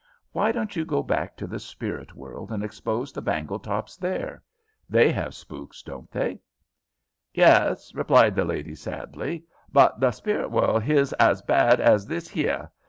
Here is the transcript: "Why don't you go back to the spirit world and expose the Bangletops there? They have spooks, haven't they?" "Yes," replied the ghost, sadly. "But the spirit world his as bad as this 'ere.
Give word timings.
"Why 0.31 0.51
don't 0.51 0.75
you 0.75 0.83
go 0.83 1.03
back 1.03 1.37
to 1.37 1.45
the 1.45 1.59
spirit 1.59 2.15
world 2.15 2.51
and 2.51 2.63
expose 2.63 3.11
the 3.11 3.21
Bangletops 3.21 3.97
there? 3.97 4.41
They 4.89 5.11
have 5.11 5.35
spooks, 5.35 5.83
haven't 5.85 6.09
they?" 6.09 6.39
"Yes," 7.35 7.93
replied 7.93 8.33
the 8.35 8.43
ghost, 8.43 8.81
sadly. 8.81 9.45
"But 9.71 9.99
the 9.99 10.09
spirit 10.09 10.49
world 10.49 10.81
his 10.81 11.13
as 11.19 11.43
bad 11.43 11.79
as 11.79 12.07
this 12.07 12.35
'ere. 12.35 12.71